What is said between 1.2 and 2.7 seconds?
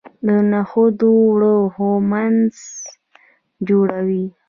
اوړه هومس